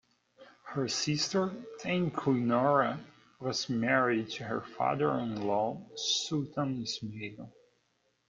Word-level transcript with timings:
Her 0.65 0.87
sister, 0.87 1.51
Tengku 1.79 2.33
Nora, 2.35 3.05
was 3.39 3.69
married 3.69 4.31
to 4.31 4.43
her 4.45 4.61
father-in-law, 4.61 5.89
Sultan 5.95 6.81
Ismail. 6.81 7.53